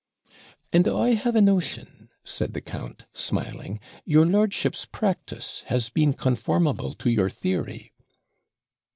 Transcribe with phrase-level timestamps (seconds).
[0.73, 6.95] 'And I have a notion,' said the count, smiling, 'your lordship's practice has been conformable
[6.95, 7.91] to your theory.'